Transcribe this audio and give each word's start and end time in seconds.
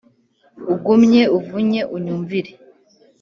ugumye 0.73 1.23
uvunye 1.37 1.81
unyumvire 1.95 2.51